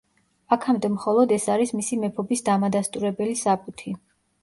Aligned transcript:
აქამდე 0.55 0.91
მხოლოდ 0.93 1.35
ეს 1.37 1.45
არის 1.57 1.75
მისი 1.81 2.01
მეფობის 2.07 2.45
დამადასტურებელი 2.51 3.41
საბუთი. 3.47 3.99